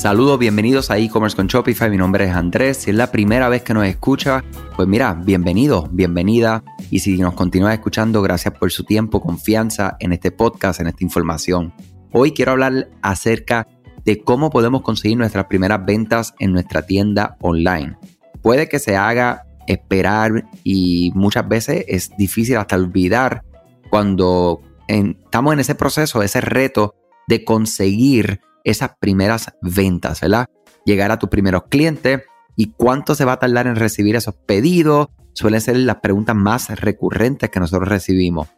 Saludos, 0.00 0.38
bienvenidos 0.38 0.90
a 0.90 0.96
e-commerce 0.96 1.36
con 1.36 1.46
Shopify. 1.46 1.90
Mi 1.90 1.98
nombre 1.98 2.24
es 2.24 2.34
Andrés. 2.34 2.78
Si 2.78 2.88
es 2.88 2.96
la 2.96 3.12
primera 3.12 3.50
vez 3.50 3.62
que 3.62 3.74
nos 3.74 3.84
escucha, 3.84 4.42
pues 4.74 4.88
mira, 4.88 5.12
bienvenido, 5.12 5.90
bienvenida. 5.92 6.64
Y 6.90 7.00
si 7.00 7.18
nos 7.18 7.34
continúa 7.34 7.74
escuchando, 7.74 8.22
gracias 8.22 8.54
por 8.54 8.72
su 8.72 8.84
tiempo, 8.84 9.20
confianza 9.20 9.98
en 10.00 10.14
este 10.14 10.30
podcast, 10.30 10.80
en 10.80 10.86
esta 10.86 11.04
información. 11.04 11.74
Hoy 12.12 12.32
quiero 12.32 12.52
hablar 12.52 12.88
acerca 13.02 13.68
de 14.06 14.24
cómo 14.24 14.48
podemos 14.48 14.80
conseguir 14.80 15.18
nuestras 15.18 15.44
primeras 15.44 15.84
ventas 15.84 16.32
en 16.38 16.52
nuestra 16.52 16.80
tienda 16.86 17.36
online. 17.42 17.98
Puede 18.40 18.70
que 18.70 18.78
se 18.78 18.96
haga 18.96 19.44
esperar 19.66 20.46
y 20.64 21.12
muchas 21.14 21.46
veces 21.46 21.84
es 21.88 22.16
difícil 22.16 22.56
hasta 22.56 22.74
olvidar 22.74 23.42
cuando 23.90 24.62
estamos 24.88 25.52
en 25.52 25.60
ese 25.60 25.74
proceso, 25.74 26.22
ese 26.22 26.40
reto 26.40 26.94
de 27.28 27.44
conseguir 27.44 28.40
esas 28.64 28.92
primeras 29.00 29.52
ventas, 29.62 30.20
¿verdad? 30.20 30.46
Llegar 30.84 31.10
a 31.10 31.18
tus 31.18 31.28
primeros 31.28 31.64
clientes 31.68 32.22
y 32.56 32.72
cuánto 32.72 33.14
se 33.14 33.24
va 33.24 33.32
a 33.32 33.38
tardar 33.38 33.66
en 33.66 33.76
recibir 33.76 34.16
esos 34.16 34.34
pedidos, 34.34 35.08
suelen 35.32 35.60
ser 35.60 35.76
las 35.76 35.96
preguntas 35.96 36.36
más 36.36 36.68
recurrentes 36.80 37.50
que 37.50 37.60
nosotros 37.60 37.88
recibimos. 37.88 38.48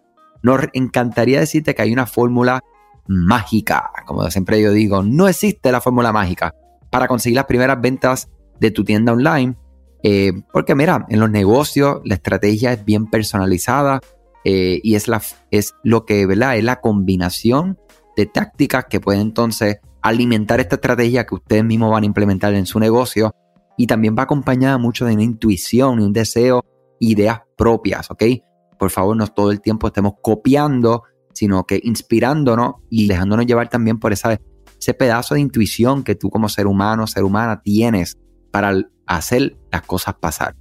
Nos 0.43 0.61
encantaría 0.73 1.39
decirte 1.39 1.75
que 1.75 1.83
hay 1.83 1.93
una 1.93 2.07
fórmula 2.07 2.63
mágica, 3.07 3.91
como 4.07 4.29
siempre 4.31 4.61
yo 4.61 4.73
digo, 4.73 5.03
no 5.03 5.29
existe 5.29 5.73
la 5.73 5.81
fórmula 5.81 6.13
mágica 6.13 6.55
para 6.91 7.09
conseguir 7.09 7.37
las 7.37 7.47
primeras 7.47 7.81
ventas 7.81 8.29
de 8.61 8.71
tu 8.71 8.85
tienda 8.85 9.13
online, 9.13 9.57
eh, 10.03 10.33
porque 10.53 10.75
mira, 10.75 11.07
en 11.09 11.21
los 11.21 11.31
negocios 11.31 12.01
la 12.05 12.15
estrategia 12.15 12.73
es 12.73 12.85
bien 12.85 13.07
personalizada 13.07 14.01
eh, 14.45 14.81
y 14.83 14.97
es, 14.97 15.09
la, 15.09 15.23
es 15.51 15.75
lo 15.85 16.05
que, 16.05 16.27
¿verdad? 16.27 16.57
Es 16.57 16.65
la 16.65 16.81
combinación 16.81 17.79
de 18.17 18.27
tácticas 18.27 18.87
que 18.87 19.01
pueden 19.01 19.23
entonces 19.23 19.79
alimentar 20.03 20.61
esta 20.61 20.77
estrategia 20.77 21.25
que 21.25 21.37
ustedes 21.37 21.65
mismos 21.65 21.91
van 21.91 22.03
a 22.03 22.07
implementar 22.07 22.55
en 22.55 22.67
su 22.67 22.79
negocio 22.79 23.35
y 23.77 23.87
también 23.87 24.15
va 24.19 24.25
acompañada 24.25 24.77
mucho 24.79 25.07
de 25.07 25.15
una 25.15 25.23
intuición 25.23 26.01
y 26.01 26.05
un 26.05 26.13
deseo, 26.13 26.65
ideas 27.01 27.41
propias, 27.57 28.11
¿ok? 28.11 28.25
Por 28.79 28.91
favor, 28.91 29.17
no 29.17 29.27
todo 29.29 29.51
el 29.51 29.61
tiempo 29.61 29.87
estemos 29.87 30.15
copiando, 30.23 31.05
sino 31.33 31.65
que 31.65 31.81
inspirándonos 31.83 32.75
y 32.91 33.07
dejándonos 33.07 33.47
llevar 33.47 33.69
también 33.69 33.99
por 33.99 34.13
ese 34.13 34.39
pedazo 34.99 35.35
de 35.35 35.41
intuición 35.41 36.03
que 36.03 36.15
tú 36.15 36.31
como 36.31 36.49
ser 36.49 36.67
humano, 36.67 37.07
ser 37.07 37.25
humana 37.25 37.63
tienes 37.63 38.19
para 38.51 38.75
hacer 39.07 39.57
las 39.71 39.83
cosas 39.83 40.17
pasar. 40.21 40.57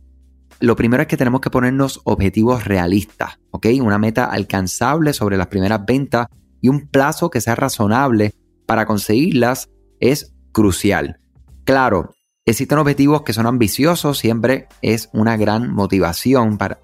Lo 0.60 0.76
primero 0.76 1.02
es 1.02 1.08
que 1.08 1.18
tenemos 1.18 1.42
que 1.42 1.50
ponernos 1.50 2.02
objetivos 2.04 2.66
realistas, 2.66 3.40
¿ok? 3.50 3.68
Una 3.82 3.98
meta 3.98 4.26
alcanzable 4.26 5.14
sobre 5.14 5.36
las 5.36 5.48
primeras 5.48 5.84
ventas 5.86 6.28
y 6.62 6.70
un 6.70 6.88
plazo 6.88 7.32
que 7.32 7.42
sea 7.42 7.56
razonable 7.56 8.34
para 8.72 8.86
conseguirlas 8.86 9.70
es 10.00 10.34
crucial. 10.54 11.20
Claro, 11.66 12.16
existen 12.46 12.78
objetivos 12.78 13.24
que 13.24 13.34
son 13.34 13.46
ambiciosos, 13.46 14.18
siempre 14.18 14.70
es 14.82 15.10
una 15.12 15.36
gran 15.36 15.74
motivación 15.74 16.58
para 16.58 16.80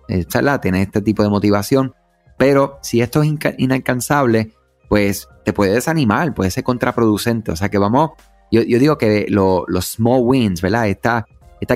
tener 0.59 0.81
este 0.81 1.01
tipo 1.01 1.23
de 1.23 1.29
motivación, 1.29 1.93
pero 2.37 2.77
si 2.81 2.99
esto 2.99 3.23
es 3.23 3.29
inalcanzable, 3.57 4.51
pues 4.89 5.29
te 5.45 5.53
puede 5.53 5.75
desanimar, 5.75 6.33
puede 6.33 6.51
ser 6.51 6.65
contraproducente. 6.65 7.53
O 7.53 7.55
sea 7.55 7.69
que 7.69 7.77
vamos, 7.77 8.11
yo, 8.51 8.63
digo 8.63 8.97
que 8.97 9.25
los 9.29 9.85
small 9.85 10.23
wins, 10.25 10.61
¿verdad? 10.61 10.89
estas 10.89 11.23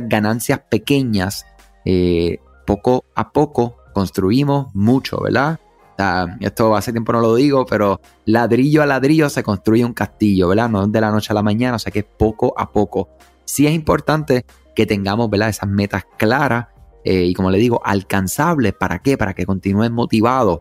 ganancias 0.09 0.59
pequeñas, 0.69 1.45
eh, 1.85 2.39
poco 2.67 3.05
a 3.15 3.31
poco 3.31 3.77
construimos 3.93 4.75
mucho, 4.75 5.21
¿verdad? 5.21 5.61
Esto 6.39 6.75
hace 6.75 6.91
tiempo 6.91 7.13
no 7.13 7.21
lo 7.21 7.35
digo, 7.35 7.65
pero 7.65 8.01
ladrillo 8.25 8.81
a 8.81 8.85
ladrillo 8.85 9.29
se 9.29 9.43
construye 9.43 9.85
un 9.85 9.93
castillo, 9.93 10.47
¿verdad? 10.47 10.69
No 10.69 10.87
de 10.87 11.01
la 11.01 11.11
noche 11.11 11.31
a 11.31 11.33
la 11.33 11.43
mañana, 11.43 11.75
o 11.75 11.79
sea 11.79 11.91
que 11.91 11.99
es 11.99 12.05
poco 12.05 12.53
a 12.57 12.71
poco. 12.71 13.09
Sí 13.45 13.67
es 13.67 13.73
importante 13.73 14.45
que 14.75 14.85
tengamos, 14.85 15.29
¿verdad? 15.29 15.49
Esas 15.49 15.69
metas 15.69 16.05
claras 16.17 16.67
eh, 17.03 17.25
y 17.25 17.33
como 17.33 17.51
le 17.51 17.57
digo, 17.57 17.81
alcanzables. 17.83 18.73
¿Para 18.73 18.99
qué? 18.99 19.17
Para 19.17 19.33
que 19.33 19.45
continúen 19.45 19.93
motivados. 19.93 20.59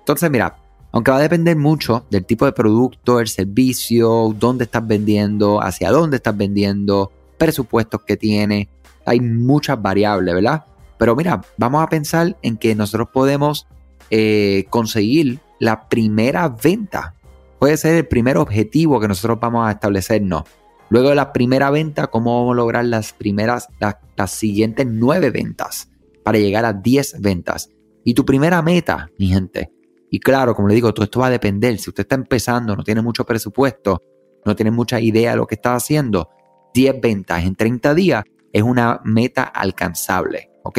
Entonces, 0.00 0.30
mira, 0.30 0.56
aunque 0.92 1.10
va 1.10 1.18
a 1.18 1.20
depender 1.20 1.56
mucho 1.56 2.06
del 2.10 2.24
tipo 2.24 2.44
de 2.44 2.52
producto, 2.52 3.20
el 3.20 3.28
servicio, 3.28 4.34
dónde 4.38 4.64
estás 4.64 4.86
vendiendo, 4.86 5.62
hacia 5.62 5.90
dónde 5.90 6.16
estás 6.16 6.36
vendiendo, 6.36 7.12
presupuestos 7.36 8.02
que 8.02 8.16
tiene, 8.16 8.68
hay 9.04 9.20
muchas 9.20 9.80
variables, 9.80 10.34
¿verdad? 10.34 10.64
Pero 10.98 11.14
mira, 11.14 11.40
vamos 11.56 11.82
a 11.82 11.88
pensar 11.88 12.36
en 12.42 12.56
que 12.56 12.74
nosotros 12.74 13.08
podemos 13.12 13.66
eh, 14.10 14.66
conseguir 14.70 15.40
la 15.58 15.88
primera 15.88 16.48
venta. 16.48 17.14
Puede 17.58 17.76
ser 17.76 17.96
el 17.96 18.06
primer 18.06 18.36
objetivo 18.36 19.00
que 19.00 19.08
nosotros 19.08 19.38
vamos 19.40 19.66
a 19.66 19.72
establecernos. 19.72 20.44
Luego 20.90 21.10
de 21.10 21.14
la 21.14 21.32
primera 21.32 21.70
venta, 21.70 22.06
¿cómo 22.06 22.38
vamos 22.38 22.54
a 22.54 22.56
lograr 22.56 22.84
las 22.84 23.12
primeras, 23.12 23.68
las, 24.16 24.30
siguientes 24.30 24.86
nueve 24.88 25.30
ventas 25.30 25.90
para 26.24 26.38
llegar 26.38 26.64
a 26.64 26.72
10 26.72 27.20
ventas? 27.20 27.70
Y 28.04 28.14
tu 28.14 28.24
primera 28.24 28.62
meta, 28.62 29.10
mi 29.18 29.28
gente. 29.28 29.70
Y 30.10 30.20
claro, 30.20 30.54
como 30.54 30.68
le 30.68 30.74
digo, 30.74 30.94
todo 30.94 31.04
esto 31.04 31.20
va 31.20 31.26
a 31.26 31.30
depender. 31.30 31.78
Si 31.78 31.90
usted 31.90 32.04
está 32.04 32.14
empezando, 32.14 32.74
no 32.74 32.82
tiene 32.82 33.02
mucho 33.02 33.26
presupuesto, 33.26 34.02
no 34.46 34.56
tiene 34.56 34.70
mucha 34.70 34.98
idea 35.00 35.32
de 35.32 35.36
lo 35.36 35.46
que 35.46 35.56
está 35.56 35.74
haciendo, 35.74 36.30
10 36.72 37.00
ventas 37.02 37.44
en 37.44 37.54
30 37.54 37.94
días 37.94 38.24
es 38.52 38.62
una 38.62 39.00
meta 39.04 39.42
alcanzable. 39.42 40.50
¿Ok? 40.62 40.78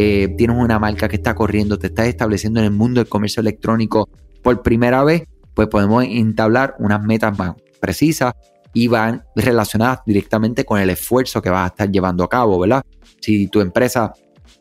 eh, 0.00 0.32
tienes 0.36 0.56
una 0.56 0.78
marca 0.78 1.08
que 1.08 1.16
está 1.16 1.34
corriendo, 1.34 1.76
te 1.76 1.88
estás 1.88 2.06
estableciendo 2.06 2.60
en 2.60 2.66
el 2.66 2.70
mundo 2.70 3.00
del 3.00 3.08
comercio 3.08 3.40
electrónico 3.40 4.08
por 4.44 4.62
primera 4.62 5.02
vez, 5.02 5.24
pues 5.54 5.66
podemos 5.66 6.04
entablar 6.04 6.76
unas 6.78 7.02
metas 7.02 7.36
más 7.36 7.56
precisas 7.80 8.32
y 8.72 8.86
van 8.86 9.24
relacionadas 9.34 9.98
directamente 10.06 10.64
con 10.64 10.78
el 10.78 10.90
esfuerzo 10.90 11.42
que 11.42 11.50
vas 11.50 11.64
a 11.64 11.66
estar 11.72 11.90
llevando 11.90 12.22
a 12.22 12.28
cabo, 12.28 12.60
¿verdad? 12.60 12.84
Si 13.20 13.48
tu 13.48 13.60
empresa 13.60 14.12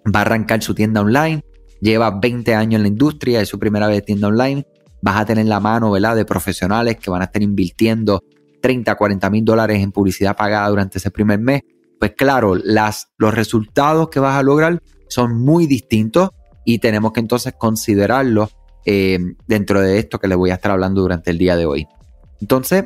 va 0.08 0.20
a 0.20 0.24
arrancar 0.24 0.64
su 0.64 0.74
tienda 0.74 1.02
online, 1.02 1.44
lleva 1.82 2.10
20 2.10 2.56
años 2.56 2.78
en 2.78 2.82
la 2.82 2.88
industria, 2.88 3.40
es 3.40 3.48
su 3.48 3.60
primera 3.60 3.86
vez 3.88 4.04
tienda 4.04 4.30
online, 4.30 4.66
vas 5.04 5.18
a 5.18 5.26
tener 5.26 5.46
la 5.46 5.60
mano, 5.60 5.92
¿verdad? 5.92 6.16
De 6.16 6.26
profesionales 6.26 6.98
que 6.98 7.12
van 7.12 7.22
a 7.22 7.26
estar 7.26 7.44
invirtiendo 7.44 8.24
30, 8.60 8.96
40 8.96 9.30
mil 9.30 9.46
dólares 9.46 9.84
en 9.84 9.92
publicidad 9.92 10.36
pagada 10.36 10.68
durante 10.68 10.98
ese 10.98 11.12
primer 11.12 11.38
mes. 11.38 11.62
Pues 12.00 12.14
claro, 12.18 12.56
los 12.56 13.34
resultados 13.36 14.10
que 14.10 14.20
vas 14.20 14.36
a 14.36 14.42
lograr 14.42 14.82
son 15.10 15.38
muy 15.38 15.68
distintos 15.68 16.30
y 16.66 16.80
tenemos 16.80 17.14
que 17.14 17.22
entonces 17.22 17.54
considerarlos 17.58 18.58
eh, 18.86 19.20
dentro 19.48 19.82
de 19.82 20.00
esto 20.00 20.20
que 20.20 20.28
les 20.28 20.38
voy 20.38 20.50
a 20.50 20.56
estar 20.56 20.72
hablando 20.72 21.02
durante 21.02 21.32
el 21.32 21.38
día 21.38 21.56
de 21.56 21.66
hoy. 21.66 21.88
Entonces, 22.40 22.86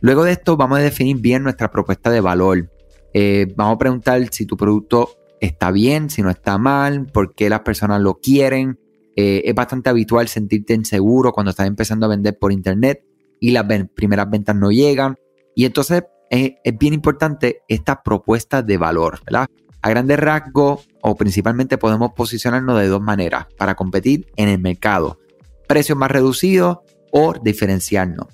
luego 0.00 0.24
de 0.24 0.32
esto 0.32 0.56
vamos 0.56 0.78
a 0.78 0.82
definir 0.82 1.18
bien 1.18 1.42
nuestra 1.42 1.70
propuesta 1.70 2.10
de 2.10 2.20
valor. 2.20 2.70
Eh, 3.14 3.52
vamos 3.56 3.76
a 3.76 3.78
preguntar 3.78 4.22
si 4.30 4.46
tu 4.46 4.56
producto 4.56 5.10
está 5.40 5.70
bien, 5.70 6.10
si 6.10 6.22
no 6.22 6.30
está 6.30 6.58
mal, 6.58 7.06
por 7.06 7.34
qué 7.34 7.48
las 7.48 7.60
personas 7.60 8.00
lo 8.00 8.18
quieren. 8.18 8.78
Eh, 9.16 9.42
es 9.44 9.54
bastante 9.54 9.90
habitual 9.90 10.28
sentirte 10.28 10.74
inseguro 10.74 11.32
cuando 11.32 11.50
estás 11.50 11.66
empezando 11.66 12.06
a 12.06 12.10
vender 12.10 12.38
por 12.38 12.52
internet 12.52 13.04
y 13.40 13.50
las 13.50 13.64
primeras 13.94 14.28
ventas 14.30 14.56
no 14.56 14.70
llegan. 14.70 15.16
Y 15.54 15.64
entonces 15.64 16.04
es 16.30 16.78
bien 16.78 16.92
importante 16.92 17.60
esta 17.68 18.02
propuesta 18.02 18.62
de 18.62 18.76
valor, 18.76 19.20
¿verdad? 19.24 19.48
A 19.82 19.90
grandes 19.90 20.18
rasgos 20.18 20.88
o 21.02 21.16
principalmente 21.16 21.78
podemos 21.78 22.12
posicionarnos 22.16 22.80
de 22.80 22.88
dos 22.88 23.00
maneras 23.00 23.46
para 23.56 23.74
competir 23.74 24.26
en 24.36 24.48
el 24.48 24.58
mercado. 24.58 25.18
Precios 25.66 25.96
más 25.96 26.10
reducidos 26.10 26.78
o 27.12 27.34
diferenciarnos. 27.42 28.26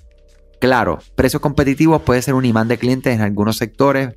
Claro, 0.59 0.99
precios 1.15 1.41
competitivos 1.41 2.01
puede 2.01 2.21
ser 2.21 2.33
un 2.33 2.45
imán 2.45 2.67
de 2.67 2.77
clientes 2.77 3.13
en 3.13 3.21
algunos 3.21 3.57
sectores, 3.57 4.15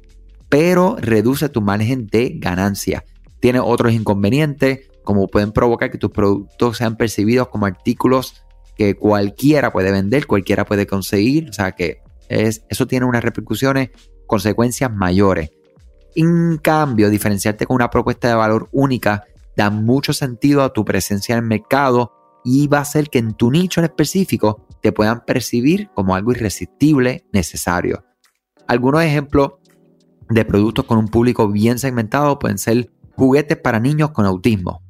pero 0.48 0.96
reduce 0.98 1.48
tu 1.48 1.60
margen 1.60 2.06
de 2.06 2.32
ganancia. 2.36 3.04
Tiene 3.40 3.60
otros 3.60 3.92
inconvenientes, 3.92 4.88
como 5.04 5.26
pueden 5.26 5.52
provocar 5.52 5.90
que 5.90 5.98
tus 5.98 6.10
productos 6.10 6.78
sean 6.78 6.96
percibidos 6.96 7.48
como 7.48 7.66
artículos 7.66 8.44
que 8.76 8.94
cualquiera 8.94 9.72
puede 9.72 9.90
vender, 9.90 10.26
cualquiera 10.26 10.64
puede 10.64 10.86
conseguir. 10.86 11.50
O 11.50 11.52
sea 11.52 11.72
que 11.72 11.98
es, 12.28 12.64
eso 12.68 12.86
tiene 12.86 13.06
unas 13.06 13.24
repercusiones, 13.24 13.90
consecuencias 14.26 14.92
mayores. 14.92 15.50
En 16.14 16.58
cambio, 16.58 17.10
diferenciarte 17.10 17.66
con 17.66 17.76
una 17.76 17.90
propuesta 17.90 18.28
de 18.28 18.34
valor 18.34 18.68
única 18.72 19.24
da 19.56 19.70
mucho 19.70 20.12
sentido 20.12 20.62
a 20.62 20.72
tu 20.72 20.84
presencia 20.84 21.34
en 21.34 21.40
el 21.40 21.48
mercado 21.48 22.12
y 22.44 22.66
va 22.68 22.78
a 22.78 22.82
hacer 22.82 23.10
que 23.10 23.18
en 23.18 23.34
tu 23.34 23.50
nicho 23.50 23.80
en 23.80 23.86
específico 23.86 24.66
te 24.80 24.92
puedan 24.92 25.24
percibir 25.24 25.90
como 25.94 26.14
algo 26.14 26.32
irresistible, 26.32 27.26
necesario. 27.32 28.04
Algunos 28.66 29.02
ejemplos 29.02 29.52
de 30.30 30.44
productos 30.44 30.84
con 30.84 30.98
un 30.98 31.08
público 31.08 31.48
bien 31.48 31.78
segmentado 31.78 32.38
pueden 32.38 32.58
ser 32.58 32.90
juguetes 33.16 33.56
para 33.56 33.80
niños 33.80 34.10
con 34.10 34.26
autismo, 34.26 34.82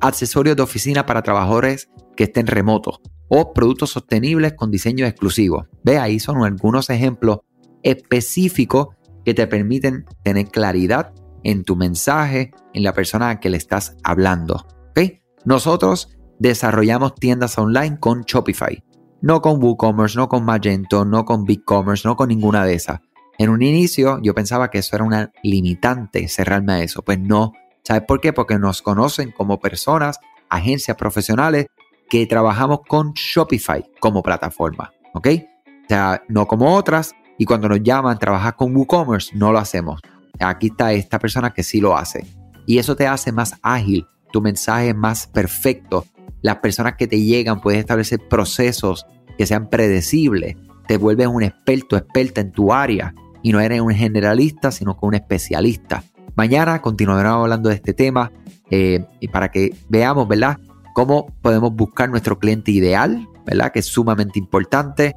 accesorios 0.00 0.56
de 0.56 0.62
oficina 0.62 1.06
para 1.06 1.22
trabajadores 1.22 1.88
que 2.16 2.24
estén 2.24 2.46
remotos 2.46 3.00
o 3.28 3.52
productos 3.52 3.90
sostenibles 3.90 4.54
con 4.54 4.70
diseño 4.70 5.06
exclusivo. 5.06 5.66
Ve, 5.84 5.98
ahí 5.98 6.18
son 6.18 6.42
algunos 6.44 6.90
ejemplos 6.90 7.38
específicos 7.82 8.88
que 9.24 9.34
te 9.34 9.46
permiten 9.46 10.04
tener 10.22 10.48
claridad 10.48 11.12
en 11.42 11.64
tu 11.64 11.76
mensaje, 11.76 12.52
en 12.74 12.82
la 12.82 12.92
persona 12.92 13.30
a 13.30 13.40
que 13.40 13.50
le 13.50 13.56
estás 13.56 13.96
hablando. 14.02 14.66
¿ok? 14.90 15.00
Nosotros 15.44 16.16
desarrollamos 16.38 17.14
tiendas 17.14 17.58
online 17.58 17.98
con 17.98 18.22
Shopify, 18.22 18.82
no 19.22 19.40
con 19.40 19.62
WooCommerce, 19.62 20.16
no 20.16 20.28
con 20.28 20.44
Magento, 20.44 21.04
no 21.04 21.24
con 21.24 21.44
BigCommerce, 21.44 22.08
no 22.08 22.16
con 22.16 22.28
ninguna 22.28 22.64
de 22.64 22.74
esas. 22.74 23.00
En 23.38 23.48
un 23.48 23.62
inicio 23.62 24.18
yo 24.22 24.34
pensaba 24.34 24.70
que 24.70 24.78
eso 24.78 24.96
era 24.96 25.04
una 25.04 25.32
limitante, 25.42 26.28
cerrarme 26.28 26.74
a 26.74 26.82
eso. 26.82 27.02
Pues 27.02 27.18
no. 27.18 27.52
¿Sabes 27.82 28.02
por 28.06 28.20
qué? 28.20 28.34
Porque 28.34 28.58
nos 28.58 28.82
conocen 28.82 29.32
como 29.32 29.58
personas, 29.58 30.18
agencias 30.50 30.96
profesionales 30.96 31.68
que 32.10 32.26
trabajamos 32.26 32.80
con 32.86 33.12
Shopify 33.14 33.82
como 33.98 34.22
plataforma. 34.22 34.92
¿Ok? 35.14 35.28
O 35.28 35.88
sea, 35.88 36.22
no 36.28 36.46
como 36.46 36.74
otras. 36.74 37.14
Y 37.40 37.46
cuando 37.46 37.70
nos 37.70 37.82
llaman, 37.82 38.18
trabajar 38.18 38.54
con 38.54 38.76
WooCommerce, 38.76 39.34
no 39.34 39.50
lo 39.50 39.58
hacemos. 39.58 40.02
Aquí 40.38 40.66
está 40.66 40.92
esta 40.92 41.18
persona 41.18 41.54
que 41.54 41.62
sí 41.62 41.80
lo 41.80 41.96
hace. 41.96 42.26
Y 42.66 42.76
eso 42.76 42.96
te 42.96 43.06
hace 43.06 43.32
más 43.32 43.54
ágil, 43.62 44.06
tu 44.30 44.42
mensaje 44.42 44.90
es 44.90 44.94
más 44.94 45.26
perfecto. 45.26 46.04
Las 46.42 46.56
personas 46.56 46.96
que 46.98 47.06
te 47.06 47.18
llegan 47.18 47.62
pueden 47.62 47.80
establecer 47.80 48.20
procesos 48.28 49.06
que 49.38 49.46
sean 49.46 49.70
predecibles. 49.70 50.56
Te 50.86 50.98
vuelves 50.98 51.28
un 51.28 51.42
experto, 51.42 51.96
experta 51.96 52.42
en 52.42 52.52
tu 52.52 52.74
área. 52.74 53.14
Y 53.42 53.52
no 53.52 53.60
eres 53.60 53.80
un 53.80 53.94
generalista, 53.94 54.70
sino 54.70 55.00
que 55.00 55.06
un 55.06 55.14
especialista. 55.14 56.04
Mañana 56.36 56.82
continuaremos 56.82 57.40
hablando 57.40 57.70
de 57.70 57.76
este 57.76 57.94
tema 57.94 58.30
eh, 58.70 59.06
y 59.18 59.28
para 59.28 59.50
que 59.50 59.74
veamos, 59.88 60.28
¿verdad? 60.28 60.58
Cómo 60.92 61.32
podemos 61.40 61.74
buscar 61.74 62.10
nuestro 62.10 62.38
cliente 62.38 62.70
ideal, 62.70 63.26
¿verdad? 63.46 63.72
Que 63.72 63.78
es 63.78 63.86
sumamente 63.86 64.38
importante 64.38 65.16